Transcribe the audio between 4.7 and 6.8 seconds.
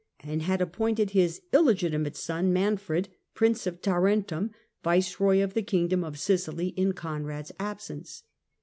viceroy of the kingdom of Sicily